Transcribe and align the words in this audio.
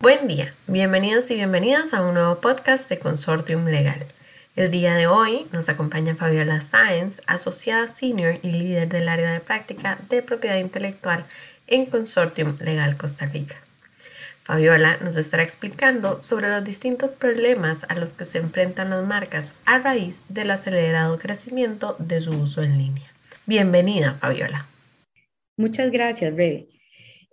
Buen 0.00 0.28
día, 0.28 0.54
bienvenidos 0.68 1.28
y 1.32 1.34
bienvenidas 1.34 1.92
a 1.92 2.02
un 2.02 2.14
nuevo 2.14 2.36
podcast 2.36 2.88
de 2.88 3.00
Consortium 3.00 3.64
Legal. 3.64 4.06
El 4.54 4.70
día 4.70 4.94
de 4.94 5.08
hoy 5.08 5.48
nos 5.50 5.68
acompaña 5.68 6.14
Fabiola 6.14 6.60
Sáenz, 6.60 7.20
asociada 7.26 7.88
senior 7.88 8.38
y 8.42 8.52
líder 8.52 8.88
del 8.88 9.08
área 9.08 9.32
de 9.32 9.40
práctica 9.40 9.98
de 10.08 10.22
propiedad 10.22 10.58
intelectual 10.58 11.26
en 11.66 11.86
Consortium 11.86 12.56
Legal 12.60 12.96
Costa 12.96 13.26
Rica. 13.26 13.56
Fabiola 14.44 14.98
nos 14.98 15.16
estará 15.16 15.42
explicando 15.42 16.22
sobre 16.22 16.48
los 16.48 16.64
distintos 16.64 17.10
problemas 17.10 17.84
a 17.88 17.96
los 17.96 18.12
que 18.12 18.24
se 18.24 18.38
enfrentan 18.38 18.90
las 18.90 19.04
marcas 19.04 19.54
a 19.64 19.80
raíz 19.80 20.22
del 20.28 20.52
acelerado 20.52 21.18
crecimiento 21.18 21.96
de 21.98 22.20
su 22.20 22.30
uso 22.30 22.62
en 22.62 22.78
línea. 22.78 23.12
Bienvenida, 23.46 24.14
Fabiola. 24.14 24.68
Muchas 25.56 25.90
gracias, 25.90 26.36
Rebe. 26.36 26.68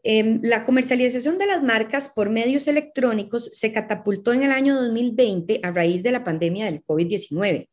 Em, 0.07 0.39
la 0.43 0.65
comercialización 0.65 1.39
de 1.39 1.47
las 1.47 1.63
marcas 1.63 2.09
por 2.09 2.29
medios 2.29 2.67
electrónicos 2.67 3.49
se 3.53 3.73
catapultó 3.73 4.33
en 4.33 4.43
el 4.43 4.51
año 4.51 4.75
2020 4.75 5.61
a 5.63 5.71
raíz 5.71 6.03
de 6.03 6.11
la 6.11 6.23
pandemia 6.23 6.65
del 6.65 6.83
COVID-19. 6.83 7.69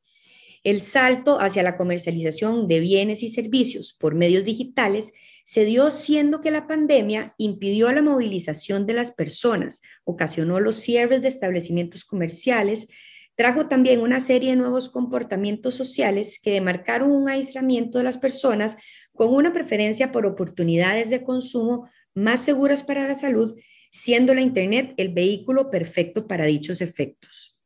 El 0.65 0.81
salto 0.81 1.39
hacia 1.39 1.63
la 1.63 1.77
comercialización 1.77 2.69
de 2.69 2.81
bienes 2.81 3.23
y 3.23 3.29
servicios 3.29 3.95
por 4.01 4.15
medios 4.15 4.47
digitales 4.47 5.13
se 5.45 5.67
dio 5.67 5.91
siendo 5.91 6.41
que 6.41 6.51
la 6.51 6.67
pandemia 6.67 7.35
impidió 7.37 7.93
la 7.93 8.01
movilización 8.01 8.87
de 8.87 8.95
las 8.95 9.11
personas, 9.11 9.83
ocasionó 10.05 10.59
los 10.59 10.77
cierres 10.77 11.21
de 11.21 11.29
establecimientos 11.29 12.03
comerciales, 12.07 12.89
trajo 13.35 13.67
también 13.67 14.01
una 14.01 14.21
serie 14.21 14.51
de 14.51 14.57
nuevos 14.57 14.89
comportamientos 14.89 15.75
sociales 15.75 16.41
que 16.43 16.53
demarcaron 16.53 17.11
un 17.11 17.29
aislamiento 17.29 17.99
de 17.99 18.05
las 18.05 18.17
personas 18.17 18.79
con 19.13 19.35
una 19.35 19.53
preferencia 19.53 20.13
por 20.13 20.25
oportunidades 20.25 21.11
de 21.11 21.23
consumo 21.23 21.91
más 22.15 22.45
seguras 22.45 22.83
para 22.83 23.07
la 23.07 23.15
salud, 23.15 23.59
siendo 23.91 24.35
la 24.35 24.41
Internet 24.41 24.95
el 24.97 25.11
vehículo 25.11 25.71
perfecto 25.71 26.27
para 26.27 26.47
dichos 26.47 26.81
efectos. 26.81 27.57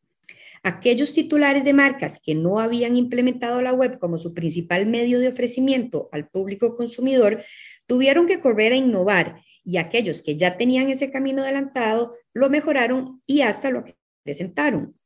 Aquellos 0.63 1.15
titulares 1.15 1.65
de 1.65 1.73
marcas 1.73 2.21
que 2.21 2.35
no 2.35 2.59
habían 2.59 2.97
implementado 2.97 3.63
la 3.63 3.73
web 3.73 3.99
como 4.01 4.19
su 4.19 4.35
principal 4.35 4.87
medio 4.87 5.21
de 5.21 5.29
ofrecimiento 5.29 6.09
al 6.11 6.29
público 6.29 6.77
consumidor 6.77 7.45
tuvieron 7.87 8.27
que 8.27 8.41
correr 8.41 8.73
a 8.73 8.77
innovar 8.77 9.41
y 9.65 9.77
aquellos 9.77 10.23
que 10.23 10.37
ya 10.37 10.57
tenían 10.57 10.91
ese 10.91 11.10
camino 11.10 11.43
adelantado 11.43 12.15
lo 12.35 12.51
mejoraron 12.51 13.23
y 13.27 13.43
hasta 13.43 13.71
lo 13.71 13.85
presentaron. 14.25 14.97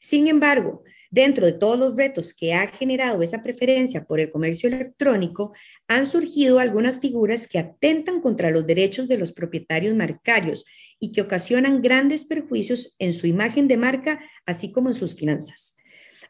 Sin 0.00 0.28
embargo, 0.28 0.82
Dentro 1.12 1.44
de 1.44 1.52
todos 1.52 1.78
los 1.78 1.94
retos 1.94 2.32
que 2.32 2.54
ha 2.54 2.68
generado 2.68 3.20
esa 3.20 3.42
preferencia 3.42 4.06
por 4.06 4.18
el 4.18 4.30
comercio 4.30 4.70
electrónico, 4.70 5.52
han 5.86 6.06
surgido 6.06 6.58
algunas 6.58 7.00
figuras 7.00 7.46
que 7.46 7.58
atentan 7.58 8.22
contra 8.22 8.50
los 8.50 8.66
derechos 8.66 9.08
de 9.08 9.18
los 9.18 9.30
propietarios 9.30 9.94
marcarios 9.94 10.64
y 10.98 11.12
que 11.12 11.20
ocasionan 11.20 11.82
grandes 11.82 12.24
perjuicios 12.24 12.96
en 12.98 13.12
su 13.12 13.26
imagen 13.26 13.68
de 13.68 13.76
marca, 13.76 14.24
así 14.46 14.72
como 14.72 14.88
en 14.88 14.94
sus 14.94 15.14
finanzas. 15.14 15.76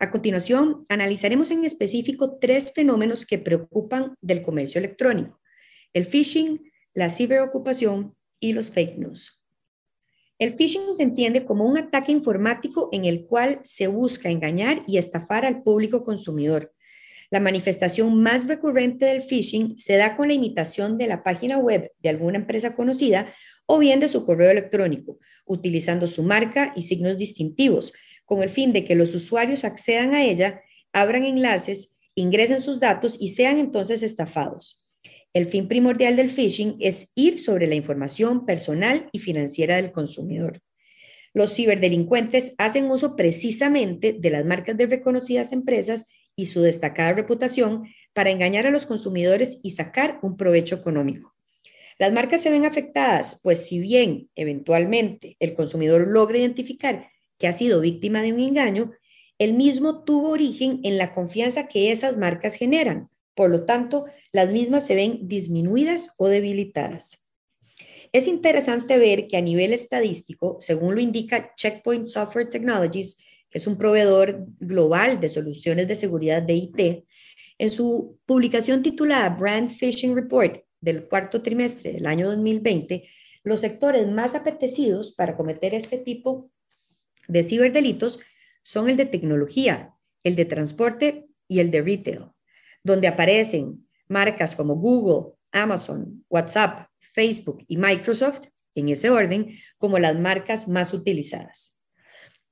A 0.00 0.10
continuación, 0.10 0.82
analizaremos 0.88 1.52
en 1.52 1.64
específico 1.64 2.38
tres 2.40 2.72
fenómenos 2.74 3.24
que 3.24 3.38
preocupan 3.38 4.16
del 4.20 4.42
comercio 4.42 4.80
electrónico, 4.80 5.40
el 5.92 6.06
phishing, 6.06 6.72
la 6.92 7.08
ciberocupación 7.08 8.16
y 8.40 8.52
los 8.52 8.70
fake 8.70 8.98
news. 8.98 9.41
El 10.42 10.54
phishing 10.54 10.96
se 10.96 11.04
entiende 11.04 11.44
como 11.44 11.64
un 11.64 11.78
ataque 11.78 12.10
informático 12.10 12.88
en 12.90 13.04
el 13.04 13.26
cual 13.26 13.60
se 13.62 13.86
busca 13.86 14.28
engañar 14.28 14.82
y 14.88 14.98
estafar 14.98 15.44
al 15.44 15.62
público 15.62 16.02
consumidor. 16.02 16.72
La 17.30 17.38
manifestación 17.38 18.20
más 18.20 18.48
recurrente 18.48 19.06
del 19.06 19.22
phishing 19.22 19.78
se 19.78 19.96
da 19.96 20.16
con 20.16 20.26
la 20.26 20.34
imitación 20.34 20.98
de 20.98 21.06
la 21.06 21.22
página 21.22 21.58
web 21.58 21.92
de 22.00 22.08
alguna 22.08 22.38
empresa 22.38 22.74
conocida 22.74 23.32
o 23.66 23.78
bien 23.78 24.00
de 24.00 24.08
su 24.08 24.26
correo 24.26 24.50
electrónico, 24.50 25.20
utilizando 25.44 26.08
su 26.08 26.24
marca 26.24 26.72
y 26.74 26.82
signos 26.82 27.18
distintivos, 27.18 27.92
con 28.24 28.42
el 28.42 28.50
fin 28.50 28.72
de 28.72 28.84
que 28.84 28.96
los 28.96 29.14
usuarios 29.14 29.62
accedan 29.64 30.12
a 30.12 30.24
ella, 30.24 30.60
abran 30.92 31.22
enlaces, 31.22 32.00
ingresen 32.16 32.58
sus 32.58 32.80
datos 32.80 33.16
y 33.20 33.28
sean 33.28 33.60
entonces 33.60 34.02
estafados. 34.02 34.81
El 35.34 35.46
fin 35.46 35.66
primordial 35.66 36.16
del 36.16 36.30
phishing 36.30 36.76
es 36.80 37.12
ir 37.14 37.38
sobre 37.38 37.66
la 37.66 37.74
información 37.74 38.44
personal 38.44 39.08
y 39.12 39.18
financiera 39.18 39.76
del 39.76 39.92
consumidor. 39.92 40.60
Los 41.32 41.54
ciberdelincuentes 41.54 42.54
hacen 42.58 42.90
uso 42.90 43.16
precisamente 43.16 44.12
de 44.12 44.30
las 44.30 44.44
marcas 44.44 44.76
de 44.76 44.86
reconocidas 44.86 45.52
empresas 45.52 46.06
y 46.36 46.46
su 46.46 46.60
destacada 46.60 47.14
reputación 47.14 47.84
para 48.12 48.30
engañar 48.30 48.66
a 48.66 48.70
los 48.70 48.84
consumidores 48.84 49.58
y 49.62 49.70
sacar 49.70 50.18
un 50.22 50.36
provecho 50.36 50.74
económico. 50.74 51.34
Las 51.98 52.12
marcas 52.12 52.42
se 52.42 52.50
ven 52.50 52.66
afectadas, 52.66 53.40
pues 53.42 53.66
si 53.66 53.78
bien 53.78 54.28
eventualmente 54.34 55.36
el 55.40 55.54
consumidor 55.54 56.08
logra 56.08 56.38
identificar 56.38 57.08
que 57.38 57.46
ha 57.46 57.52
sido 57.52 57.80
víctima 57.80 58.22
de 58.22 58.32
un 58.32 58.40
engaño, 58.40 58.92
el 59.38 59.54
mismo 59.54 60.04
tuvo 60.04 60.30
origen 60.30 60.80
en 60.84 60.98
la 60.98 61.12
confianza 61.12 61.68
que 61.68 61.90
esas 61.90 62.16
marcas 62.16 62.54
generan, 62.54 63.08
por 63.34 63.50
lo 63.50 63.64
tanto, 63.64 64.04
las 64.32 64.50
mismas 64.50 64.86
se 64.86 64.94
ven 64.94 65.28
disminuidas 65.28 66.14
o 66.18 66.28
debilitadas. 66.28 67.26
Es 68.12 68.28
interesante 68.28 68.98
ver 68.98 69.26
que 69.26 69.38
a 69.38 69.40
nivel 69.40 69.72
estadístico, 69.72 70.58
según 70.60 70.94
lo 70.94 71.00
indica 71.00 71.54
Checkpoint 71.56 72.06
Software 72.06 72.50
Technologies, 72.50 73.16
que 73.48 73.58
es 73.58 73.66
un 73.66 73.78
proveedor 73.78 74.44
global 74.58 75.18
de 75.18 75.28
soluciones 75.28 75.88
de 75.88 75.94
seguridad 75.94 76.42
de 76.42 76.54
IT, 76.54 77.04
en 77.58 77.70
su 77.70 78.18
publicación 78.26 78.82
titulada 78.82 79.30
Brand 79.30 79.70
Phishing 79.70 80.14
Report 80.14 80.62
del 80.80 81.08
cuarto 81.08 81.42
trimestre 81.42 81.92
del 81.92 82.06
año 82.06 82.28
2020, 82.28 83.08
los 83.44 83.60
sectores 83.60 84.08
más 84.08 84.34
apetecidos 84.34 85.14
para 85.14 85.36
cometer 85.36 85.74
este 85.74 85.98
tipo 85.98 86.50
de 87.28 87.42
ciberdelitos 87.42 88.20
son 88.62 88.88
el 88.90 88.96
de 88.96 89.06
tecnología, 89.06 89.94
el 90.22 90.36
de 90.36 90.44
transporte 90.44 91.26
y 91.48 91.60
el 91.60 91.70
de 91.70 91.82
retail 91.82 92.31
donde 92.82 93.08
aparecen 93.08 93.86
marcas 94.08 94.54
como 94.54 94.76
Google, 94.76 95.34
Amazon, 95.52 96.24
WhatsApp, 96.28 96.88
Facebook 96.98 97.64
y 97.68 97.76
Microsoft, 97.76 98.46
en 98.74 98.88
ese 98.88 99.10
orden, 99.10 99.58
como 99.76 99.98
las 99.98 100.18
marcas 100.18 100.68
más 100.68 100.94
utilizadas. 100.94 101.81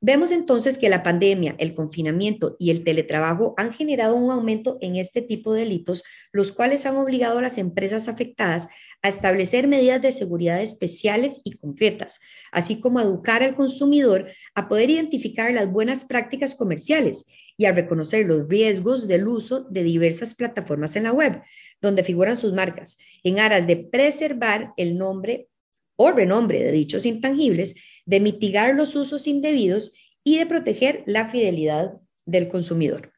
Vemos 0.03 0.33
entonces 0.33 0.79
que 0.79 0.89
la 0.89 1.03
pandemia, 1.03 1.57
el 1.59 1.75
confinamiento 1.75 2.57
y 2.59 2.71
el 2.71 2.85
teletrabajo 2.85 3.53
han 3.59 3.75
generado 3.75 4.17
un 4.17 4.31
aumento 4.31 4.79
en 4.81 4.97
este 4.97 5.21
tipo 5.21 5.53
de 5.53 5.61
delitos, 5.61 6.05
los 6.33 6.53
cuales 6.53 6.87
han 6.87 6.97
obligado 6.97 7.39
a 7.39 7.43
las 7.43 7.59
empresas 7.59 8.09
afectadas 8.09 8.69
a 9.03 9.09
establecer 9.09 9.69
medidas 9.69 10.01
de 10.01 10.13
seguridad 10.13 10.63
especiales 10.63 11.43
y 11.45 11.53
concretas, 11.59 12.19
así 12.51 12.81
como 12.81 12.99
a 12.99 13.03
educar 13.03 13.43
al 13.43 13.55
consumidor 13.55 14.31
a 14.55 14.69
poder 14.69 14.89
identificar 14.89 15.53
las 15.53 15.71
buenas 15.71 16.07
prácticas 16.07 16.55
comerciales 16.55 17.27
y 17.59 17.67
a 17.67 17.73
reconocer 17.73 18.25
los 18.25 18.49
riesgos 18.49 19.07
del 19.07 19.29
uso 19.29 19.65
de 19.65 19.83
diversas 19.83 20.35
plataformas 20.35 20.97
en 20.97 21.05
la 21.05 21.13
web, 21.13 21.43
donde 21.83 22.05
figuran 22.05 22.39
sus 22.39 22.55
marcas, 22.55 22.97
en 23.23 23.39
aras 23.39 23.67
de 23.67 23.77
preservar 23.77 24.73
el 24.79 24.97
nombre 24.97 25.49
o 25.97 26.11
renombre 26.11 26.65
de 26.65 26.73
dichos 26.73 27.05
intangibles, 27.05 27.75
de 28.11 28.19
mitigar 28.19 28.75
los 28.75 28.97
usos 28.97 29.29
indebidos 29.29 29.95
y 30.25 30.39
de 30.39 30.47
proteger 30.47 31.05
la 31.07 31.29
fidelidad 31.29 32.01
del 32.27 32.49
consumidor. 32.49 33.13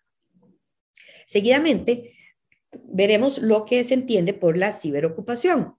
Seguidamente, 1.27 2.13
veremos 2.85 3.39
lo 3.39 3.65
que 3.65 3.83
se 3.85 3.95
entiende 3.95 4.35
por 4.35 4.59
la 4.59 4.71
ciberocupación. 4.71 5.77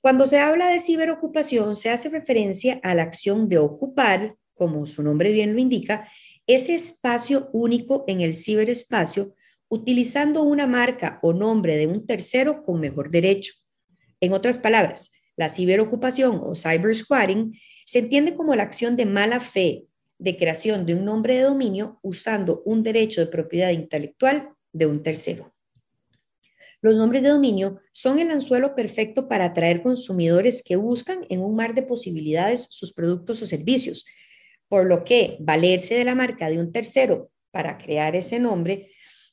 Cuando 0.00 0.26
se 0.26 0.38
habla 0.38 0.68
de 0.68 0.78
ciberocupación, 0.78 1.74
se 1.74 1.90
hace 1.90 2.08
referencia 2.08 2.78
a 2.84 2.94
la 2.94 3.02
acción 3.02 3.48
de 3.48 3.58
ocupar, 3.58 4.36
como 4.54 4.86
su 4.86 5.02
nombre 5.02 5.32
bien 5.32 5.52
lo 5.54 5.58
indica, 5.58 6.08
ese 6.46 6.76
espacio 6.76 7.50
único 7.52 8.04
en 8.06 8.20
el 8.20 8.36
ciberespacio 8.36 9.34
utilizando 9.68 10.44
una 10.44 10.68
marca 10.68 11.18
o 11.22 11.32
nombre 11.32 11.76
de 11.76 11.88
un 11.88 12.06
tercero 12.06 12.62
con 12.62 12.78
mejor 12.78 13.10
derecho. 13.10 13.54
En 14.20 14.32
otras 14.32 14.60
palabras, 14.60 15.10
la 15.40 15.48
ciberocupación 15.48 16.38
o 16.44 16.54
cybersquatting 16.54 17.58
se 17.86 18.00
entiende 18.00 18.34
como 18.34 18.54
la 18.54 18.62
acción 18.62 18.94
de 18.94 19.06
mala 19.06 19.40
fe 19.40 19.86
de 20.18 20.36
creación 20.36 20.84
de 20.84 20.94
un 20.94 21.06
nombre 21.06 21.36
de 21.36 21.44
dominio 21.44 21.98
usando 22.02 22.60
un 22.66 22.82
derecho 22.82 23.22
de 23.22 23.28
propiedad 23.28 23.70
intelectual 23.70 24.50
de 24.70 24.84
un 24.84 25.02
tercero. 25.02 25.54
Los 26.82 26.94
nombres 26.94 27.22
de 27.22 27.30
dominio 27.30 27.80
son 27.90 28.18
el 28.18 28.30
anzuelo 28.30 28.74
perfecto 28.74 29.28
para 29.28 29.46
atraer 29.46 29.82
consumidores 29.82 30.62
que 30.62 30.76
buscan 30.76 31.24
en 31.30 31.40
un 31.40 31.56
mar 31.56 31.74
de 31.74 31.84
posibilidades 31.84 32.66
sus 32.70 32.92
productos 32.92 33.40
o 33.40 33.46
servicios, 33.46 34.04
por 34.68 34.84
lo 34.84 35.04
que 35.04 35.38
valerse 35.40 35.94
de 35.94 36.04
la 36.04 36.14
marca 36.14 36.50
de 36.50 36.60
un 36.60 36.70
tercero 36.70 37.30
para 37.50 37.78
crear 37.78 38.14
ese 38.14 38.38
nombre 38.38 38.90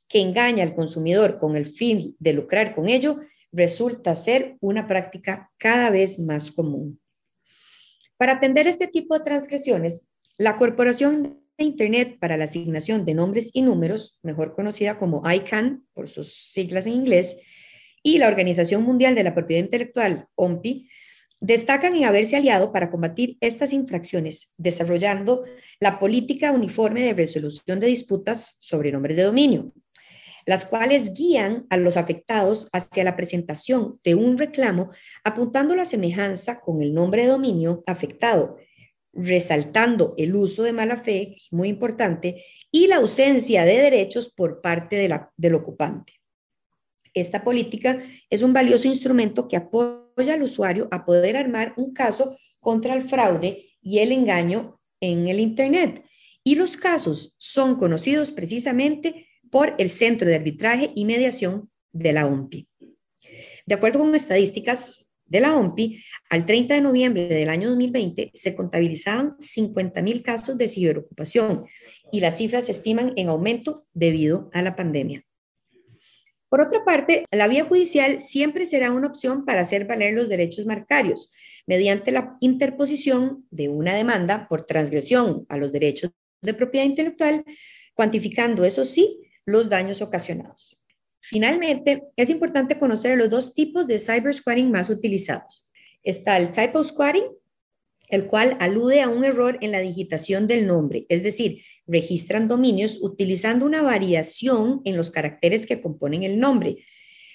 que 0.07 0.21
engaña 0.21 0.63
al 0.63 0.73
consumidor 0.73 1.37
con 1.37 1.57
el 1.57 1.65
fin 1.65 2.15
de 2.17 2.31
lucrar 2.31 2.73
con 2.73 2.87
ello 2.87 3.17
resulta 3.51 4.15
ser 4.15 4.57
una 4.59 4.87
práctica 4.87 5.51
cada 5.57 5.89
vez 5.89 6.19
más 6.19 6.51
común. 6.51 6.99
Para 8.17 8.33
atender 8.33 8.67
este 8.67 8.87
tipo 8.87 9.17
de 9.17 9.23
transgresiones, 9.23 10.07
la 10.37 10.57
Corporación 10.57 11.39
de 11.57 11.63
Internet 11.63 12.17
para 12.19 12.37
la 12.37 12.45
Asignación 12.45 13.05
de 13.05 13.13
Nombres 13.13 13.51
y 13.53 13.61
Números, 13.61 14.19
mejor 14.23 14.53
conocida 14.53 14.97
como 14.97 15.23
ICANN 15.29 15.85
por 15.93 16.09
sus 16.09 16.33
siglas 16.51 16.85
en 16.87 16.93
inglés, 16.93 17.39
y 18.03 18.19
la 18.19 18.27
Organización 18.27 18.83
Mundial 18.83 19.15
de 19.15 19.23
la 19.23 19.33
Propiedad 19.33 19.63
Intelectual, 19.63 20.27
OMPI, 20.35 20.89
destacan 21.41 21.95
en 21.95 22.05
haberse 22.05 22.35
aliado 22.35 22.71
para 22.71 22.89
combatir 22.89 23.37
estas 23.41 23.73
infracciones, 23.73 24.53
desarrollando 24.57 25.43
la 25.79 25.99
política 25.99 26.51
uniforme 26.51 27.03
de 27.03 27.13
resolución 27.13 27.79
de 27.79 27.87
disputas 27.87 28.57
sobre 28.59 28.91
nombres 28.91 29.17
de 29.17 29.23
dominio, 29.23 29.73
las 30.47 30.65
cuales 30.65 31.13
guían 31.13 31.67
a 31.69 31.75
los 31.75 31.97
afectados 31.97 32.69
hacia 32.71 33.03
la 33.03 33.17
presentación 33.17 33.99
de 34.05 34.15
un 34.15 34.37
reclamo 34.37 34.89
apuntando 35.25 35.75
la 35.75 35.83
semejanza 35.83 36.61
con 36.61 36.81
el 36.81 36.93
nombre 36.93 37.23
de 37.23 37.27
dominio 37.27 37.83
afectado, 37.85 38.57
resaltando 39.11 40.13
el 40.17 40.33
uso 40.33 40.63
de 40.63 40.71
mala 40.71 40.95
fe, 40.95 41.33
es 41.35 41.51
muy 41.51 41.67
importante, 41.67 42.45
y 42.71 42.87
la 42.87 42.95
ausencia 42.95 43.65
de 43.65 43.77
derechos 43.77 44.31
por 44.33 44.61
parte 44.61 44.95
del 45.35 45.55
ocupante. 45.55 46.13
Esta 47.13 47.43
política 47.43 48.01
es 48.29 48.41
un 48.41 48.53
valioso 48.53 48.87
instrumento 48.87 49.49
que 49.49 49.57
apoya 49.57 50.33
al 50.33 50.43
usuario 50.43 50.87
a 50.91 51.03
poder 51.03 51.35
armar 51.35 51.73
un 51.75 51.93
caso 51.93 52.37
contra 52.61 52.93
el 52.93 53.01
fraude 53.09 53.65
y 53.81 53.99
el 53.99 54.13
engaño 54.13 54.79
en 55.01 55.27
el 55.27 55.41
Internet. 55.41 56.05
Y 56.41 56.55
los 56.55 56.77
casos 56.77 57.35
son 57.37 57.75
conocidos 57.75 58.31
precisamente 58.31 59.26
por 59.49 59.75
el 59.77 59.89
Centro 59.89 60.27
de 60.27 60.35
Arbitraje 60.35 60.89
y 60.95 61.05
Mediación 61.05 61.69
de 61.91 62.13
la 62.13 62.25
OMPI. 62.25 62.67
De 63.65 63.75
acuerdo 63.75 63.99
con 63.99 64.15
estadísticas 64.15 65.07
de 65.25 65.41
la 65.41 65.57
OMPI, 65.57 66.01
al 66.29 66.45
30 66.45 66.75
de 66.75 66.81
noviembre 66.81 67.27
del 67.27 67.49
año 67.49 67.69
2020 67.69 68.31
se 68.33 68.55
contabilizaban 68.55 69.37
50.000 69.37 70.21
casos 70.21 70.57
de 70.57 70.67
ciberocupación 70.67 71.65
y 72.11 72.21
las 72.21 72.37
cifras 72.37 72.65
se 72.65 72.71
estiman 72.71 73.13
en 73.17 73.27
aumento 73.29 73.85
debido 73.93 74.49
a 74.53 74.61
la 74.61 74.75
pandemia. 74.75 75.23
Por 76.49 76.61
otra 76.61 76.85
parte, 76.85 77.25
la 77.31 77.49
vía 77.49 77.65
judicial 77.65 78.21
siempre 78.21 78.65
será 78.65 78.93
una 78.93 79.07
opción 79.07 79.43
para 79.43 79.61
hacer 79.61 79.85
valer 79.85 80.13
los 80.13 80.29
derechos 80.29 80.65
marcarios 80.65 81.33
mediante 81.65 82.13
la 82.13 82.37
interposición 82.39 83.45
de 83.51 83.67
una 83.67 83.93
demanda 83.93 84.47
por 84.47 84.65
transgresión 84.65 85.45
a 85.49 85.57
los 85.57 85.73
derechos 85.73 86.11
de 86.41 86.53
propiedad 86.53 86.85
intelectual, 86.85 87.43
cuantificando, 87.93 88.63
eso 88.63 88.85
sí, 88.85 89.19
los 89.47 89.69
daños 89.69 90.03
ocasionados. 90.03 90.83
Finalmente, 91.21 92.03
es 92.15 92.29
importante 92.29 92.77
conocer 92.77 93.17
los 93.17 93.31
dos 93.31 93.55
tipos 93.55 93.87
de 93.87 93.97
cyber 93.97 94.33
squatting 94.33 94.69
más 94.69 94.91
utilizados. 94.91 95.67
Está 96.03 96.37
el 96.37 96.51
typo 96.51 96.83
squatting, 96.83 97.23
el 98.09 98.27
cual 98.27 98.57
alude 98.59 99.01
a 99.01 99.09
un 99.09 99.25
error 99.25 99.57
en 99.61 99.71
la 99.71 99.79
digitación 99.79 100.45
del 100.47 100.67
nombre, 100.67 101.07
es 101.09 101.23
decir, 101.23 101.63
registran 101.87 102.47
dominios 102.47 102.99
utilizando 103.01 103.65
una 103.65 103.81
variación 103.81 104.81
en 104.85 104.95
los 104.95 105.09
caracteres 105.11 105.65
que 105.65 105.81
componen 105.81 106.23
el 106.23 106.39
nombre, 106.39 106.77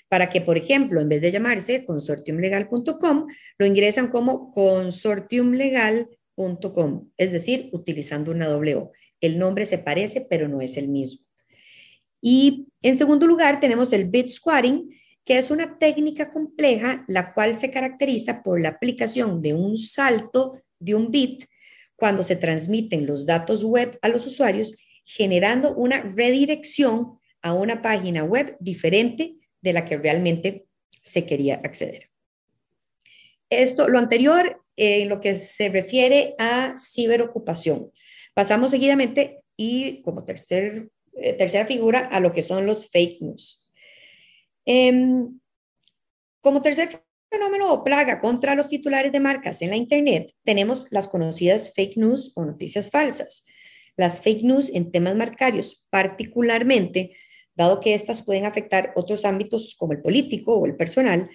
para 0.08 0.30
que, 0.30 0.40
por 0.40 0.56
ejemplo, 0.56 1.00
en 1.00 1.08
vez 1.08 1.20
de 1.22 1.30
llamarse 1.30 1.84
consortiumlegal.com, 1.84 3.26
lo 3.58 3.66
ingresan 3.66 4.08
como 4.08 4.50
consortiumlegal.com, 4.50 7.10
es 7.16 7.32
decir, 7.32 7.70
utilizando 7.72 8.30
una 8.30 8.46
doble 8.46 8.76
O. 8.76 8.92
El 9.20 9.38
nombre 9.38 9.66
se 9.66 9.78
parece, 9.78 10.26
pero 10.28 10.48
no 10.48 10.60
es 10.60 10.76
el 10.76 10.88
mismo. 10.88 11.24
Y 12.22 12.68
en 12.80 12.96
segundo 12.96 13.26
lugar, 13.26 13.60
tenemos 13.60 13.92
el 13.92 14.08
bit 14.08 14.28
squatting, 14.28 14.88
que 15.24 15.36
es 15.36 15.50
una 15.50 15.78
técnica 15.78 16.32
compleja, 16.32 17.04
la 17.08 17.34
cual 17.34 17.56
se 17.56 17.70
caracteriza 17.70 18.42
por 18.42 18.60
la 18.60 18.70
aplicación 18.70 19.42
de 19.42 19.52
un 19.52 19.76
salto 19.76 20.62
de 20.78 20.94
un 20.94 21.10
bit 21.10 21.44
cuando 21.96 22.22
se 22.22 22.36
transmiten 22.36 23.06
los 23.06 23.26
datos 23.26 23.62
web 23.62 23.98
a 24.02 24.08
los 24.08 24.26
usuarios, 24.26 24.78
generando 25.04 25.74
una 25.74 26.00
redirección 26.00 27.18
a 27.42 27.54
una 27.54 27.82
página 27.82 28.24
web 28.24 28.56
diferente 28.60 29.34
de 29.60 29.72
la 29.72 29.84
que 29.84 29.96
realmente 29.96 30.66
se 31.02 31.26
quería 31.26 31.56
acceder. 31.56 32.08
Esto, 33.50 33.88
lo 33.88 33.98
anterior, 33.98 34.62
en 34.76 35.08
lo 35.08 35.20
que 35.20 35.34
se 35.34 35.68
refiere 35.68 36.34
a 36.38 36.74
ciberocupación. 36.78 37.90
Pasamos 38.34 38.70
seguidamente 38.70 39.42
y 39.56 40.00
como 40.02 40.24
tercer, 40.24 40.88
eh, 41.14 41.34
tercera 41.34 41.66
figura 41.66 42.06
a 42.06 42.20
lo 42.20 42.32
que 42.32 42.42
son 42.42 42.66
los 42.66 42.90
fake 42.90 43.20
news. 43.20 43.66
Em, 44.64 45.38
como 46.40 46.62
tercer 46.62 47.02
fenómeno 47.30 47.72
o 47.72 47.84
plaga 47.84 48.20
contra 48.20 48.54
los 48.54 48.68
titulares 48.68 49.12
de 49.12 49.20
marcas 49.20 49.62
en 49.62 49.70
la 49.70 49.76
Internet, 49.76 50.32
tenemos 50.44 50.86
las 50.90 51.08
conocidas 51.08 51.72
fake 51.74 51.96
news 51.96 52.32
o 52.34 52.44
noticias 52.44 52.90
falsas. 52.90 53.46
Las 53.96 54.20
fake 54.20 54.42
news 54.42 54.70
en 54.74 54.90
temas 54.90 55.16
marcarios, 55.16 55.84
particularmente, 55.90 57.16
dado 57.54 57.80
que 57.80 57.94
estas 57.94 58.22
pueden 58.22 58.46
afectar 58.46 58.92
otros 58.96 59.24
ámbitos 59.24 59.74
como 59.78 59.92
el 59.92 60.00
político 60.00 60.54
o 60.54 60.66
el 60.66 60.76
personal, 60.76 61.30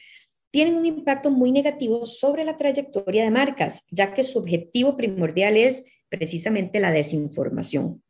tienen 0.51 0.75
un 0.75 0.85
impacto 0.85 1.29
muy 1.29 1.51
negativo 1.51 2.05
sobre 2.05 2.43
la 2.43 2.57
trayectoria 2.57 3.23
de 3.23 3.31
marcas, 3.31 3.85
ya 3.91 4.13
que 4.13 4.23
su 4.23 4.39
objetivo 4.39 4.95
primordial 4.95 5.57
es 5.57 5.85
precisamente 6.09 6.79
la 6.79 6.91
desinformación. 6.91 8.01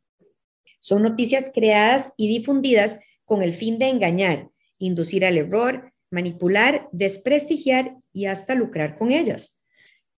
Son 0.80 1.02
noticias 1.02 1.50
creadas 1.54 2.14
y 2.16 2.28
difundidas 2.28 3.00
con 3.24 3.42
el 3.42 3.54
fin 3.54 3.78
de 3.78 3.88
engañar, 3.88 4.50
inducir 4.78 5.24
al 5.24 5.38
error, 5.38 5.92
manipular, 6.10 6.88
desprestigiar 6.92 7.96
y 8.12 8.26
hasta 8.26 8.54
lucrar 8.54 8.96
con 8.98 9.12
ellas. 9.12 9.62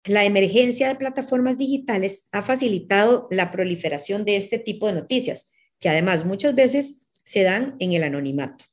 La 0.04 0.24
emergencia 0.24 0.88
de 0.88 0.94
plataformas 0.94 1.58
digitales 1.58 2.28
ha 2.32 2.42
facilitado 2.42 3.28
la 3.30 3.50
proliferación 3.50 4.24
de 4.24 4.36
este 4.36 4.58
tipo 4.58 4.86
de 4.86 4.94
noticias, 4.94 5.50
que 5.78 5.88
además 5.88 6.24
muchas 6.24 6.54
veces 6.54 7.06
se 7.24 7.42
dan 7.42 7.76
en 7.78 7.92
el 7.92 8.02
anonimato. 8.02 8.64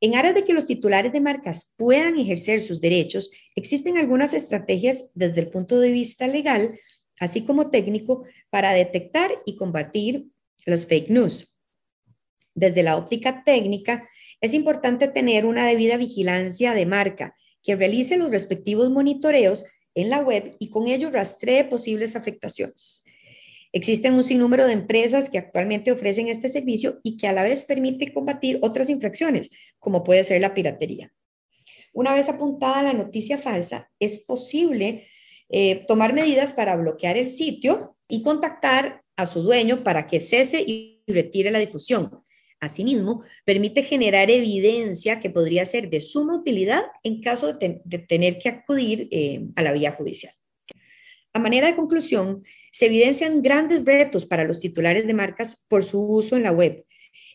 En 0.00 0.14
aras 0.16 0.34
de 0.34 0.44
que 0.44 0.52
los 0.52 0.66
titulares 0.66 1.12
de 1.12 1.20
marcas 1.20 1.72
puedan 1.76 2.18
ejercer 2.18 2.60
sus 2.60 2.80
derechos, 2.80 3.30
existen 3.56 3.96
algunas 3.96 4.34
estrategias 4.34 5.10
desde 5.14 5.40
el 5.40 5.48
punto 5.48 5.80
de 5.80 5.92
vista 5.92 6.26
legal, 6.26 6.78
así 7.18 7.44
como 7.44 7.70
técnico, 7.70 8.24
para 8.50 8.72
detectar 8.72 9.30
y 9.46 9.56
combatir 9.56 10.26
los 10.66 10.86
fake 10.86 11.10
news. 11.10 11.56
Desde 12.54 12.82
la 12.82 12.96
óptica 12.96 13.42
técnica, 13.44 14.08
es 14.40 14.54
importante 14.54 15.08
tener 15.08 15.46
una 15.46 15.66
debida 15.66 15.96
vigilancia 15.96 16.72
de 16.74 16.86
marca 16.86 17.36
que 17.62 17.76
realice 17.76 18.16
los 18.16 18.30
respectivos 18.30 18.90
monitoreos 18.90 19.64
en 19.94 20.10
la 20.10 20.20
web 20.20 20.56
y 20.58 20.70
con 20.70 20.86
ello 20.86 21.10
rastree 21.10 21.64
posibles 21.64 22.16
afectaciones. 22.16 23.04
Existen 23.72 24.14
un 24.14 24.22
sinnúmero 24.22 24.66
de 24.66 24.72
empresas 24.72 25.28
que 25.28 25.38
actualmente 25.38 25.90
ofrecen 25.90 26.28
este 26.28 26.48
servicio 26.48 27.00
y 27.02 27.16
que 27.16 27.26
a 27.26 27.32
la 27.32 27.42
vez 27.42 27.64
permite 27.64 28.12
combatir 28.12 28.58
otras 28.62 28.88
infracciones, 28.88 29.50
como 29.80 30.04
puede 30.04 30.22
ser 30.22 30.40
la 30.40 30.54
piratería. 30.54 31.12
Una 31.92 32.12
vez 32.12 32.28
apuntada 32.28 32.82
la 32.82 32.92
noticia 32.92 33.38
falsa, 33.38 33.90
es 33.98 34.20
posible 34.20 35.08
eh, 35.48 35.84
tomar 35.86 36.12
medidas 36.12 36.52
para 36.52 36.76
bloquear 36.76 37.16
el 37.16 37.30
sitio 37.30 37.96
y 38.08 38.22
contactar 38.22 39.03
a 39.16 39.26
su 39.26 39.42
dueño 39.42 39.84
para 39.84 40.06
que 40.06 40.20
cese 40.20 40.62
y 40.66 41.02
retire 41.06 41.50
la 41.50 41.58
difusión. 41.58 42.10
Asimismo, 42.60 43.22
permite 43.44 43.82
generar 43.82 44.30
evidencia 44.30 45.20
que 45.20 45.30
podría 45.30 45.64
ser 45.64 45.90
de 45.90 46.00
suma 46.00 46.36
utilidad 46.36 46.82
en 47.02 47.20
caso 47.20 47.52
de, 47.52 47.82
tener 48.08 48.38
que 48.38 48.48
acudir 48.48 49.08
eh, 49.10 49.46
a 49.56 49.62
la 49.62 49.72
vía 49.72 49.92
judicial. 49.92 50.32
A 51.34 51.40
manera 51.40 51.66
de 51.66 51.76
conclusión, 51.76 52.44
se 52.70 52.86
evidencian 52.86 53.42
grandes 53.42 53.84
retos 53.84 54.24
para 54.24 54.44
los 54.44 54.60
titulares 54.60 55.06
de 55.06 55.14
marcas 55.14 55.64
por 55.68 55.84
su 55.84 56.00
uso 56.00 56.36
en 56.36 56.44
la 56.44 56.52
web. 56.52 56.84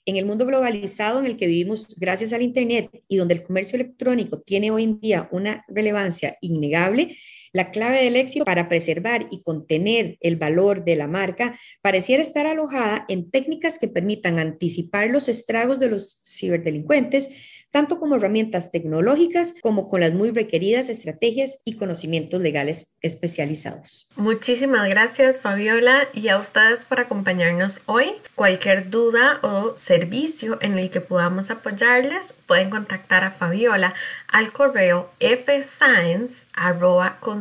En 0.06 0.16
el 0.16 0.26
mundo 0.26 0.46
globalizado 0.46 1.20
en 1.20 1.26
el 1.26 1.38
que 1.38 1.48
vivimos 1.48 2.00
gracias 2.00 2.34
al 2.34 2.42
Internet 2.42 2.90
y 3.08 3.18
donde 3.18 3.36
el 3.36 3.44
comercio 3.44 3.76
electrónico 3.76 4.42
tiene 4.42 4.72
hoy 4.72 4.86
en 4.86 5.00
día 5.00 5.28
una 5.32 5.66
relevancia 5.68 6.38
innegable, 6.42 7.16
la 7.54 7.72
clave 7.72 8.04
del 8.04 8.16
éxito 8.16 8.46
para 8.46 8.70
preservar 8.70 9.28
y 9.32 9.42
contener 9.42 10.18
el 10.22 10.36
valor 10.36 10.84
de 10.84 10.96
la 10.96 11.08
marca 11.08 11.60
pareciera 11.82 12.22
estar 12.22 12.46
alojada 12.46 13.06
en 13.08 13.30
técnicas 13.30 13.80
que 13.80 13.88
permitan 13.88 14.40
anticipar 14.40 15.10
los 15.10 15.30
estragos 15.30 15.80
de 15.80 15.90
los 15.90 16.22
ciberdelincuentes, 16.26 17.30
tanto 17.72 18.00
como 18.00 18.16
herramientas 18.16 18.72
tecnológicas 18.72 19.54
como 19.62 19.90
con 19.90 20.02
las 20.02 20.14
muy 20.14 20.32
requeridas 20.32 20.90
estrategias 20.90 21.62
y 21.66 21.76
conocimientos 21.76 22.42
legales 22.42 22.96
especializados. 23.02 24.10
Muchísimas 24.16 24.90
gracias 24.90 25.40
Fabiola 25.40 26.08
y 26.14 26.30
a 26.30 26.38
ustedes 26.38 26.86
por 26.86 27.00
acompañarnos 27.00 27.82
hoy. 27.86 28.14
Cualquier 28.34 28.90
duda 28.90 29.40
o 29.44 29.78
servicio 29.78 30.58
en 30.62 30.80
el 30.80 30.90
que 30.90 31.02
podamos 31.02 31.52
apoyarles 31.52 32.34
pueden 32.48 32.70
contactar 32.70 33.24
a 33.24 33.32
Fabiola 33.32 33.94
al 34.28 34.52
correo 34.52 35.12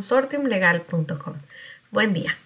fscience.consortiumlegal.com. 0.03 1.35
Buen 1.91 2.13
día. 2.13 2.37